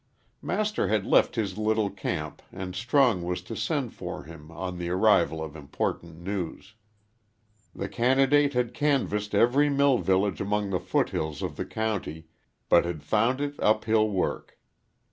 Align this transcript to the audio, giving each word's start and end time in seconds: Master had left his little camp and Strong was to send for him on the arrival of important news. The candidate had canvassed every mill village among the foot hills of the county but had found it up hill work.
Master 0.41 0.87
had 0.87 1.05
left 1.05 1.35
his 1.35 1.59
little 1.59 1.91
camp 1.91 2.41
and 2.51 2.73
Strong 2.75 3.21
was 3.21 3.43
to 3.43 3.55
send 3.55 3.93
for 3.93 4.23
him 4.23 4.49
on 4.49 4.79
the 4.79 4.89
arrival 4.89 5.43
of 5.43 5.55
important 5.55 6.17
news. 6.19 6.73
The 7.75 7.87
candidate 7.87 8.53
had 8.55 8.73
canvassed 8.73 9.35
every 9.35 9.69
mill 9.69 9.99
village 9.99 10.41
among 10.41 10.71
the 10.71 10.79
foot 10.79 11.11
hills 11.11 11.43
of 11.43 11.55
the 11.55 11.65
county 11.65 12.25
but 12.67 12.83
had 12.83 13.03
found 13.03 13.41
it 13.41 13.59
up 13.59 13.85
hill 13.85 14.09
work. 14.09 14.57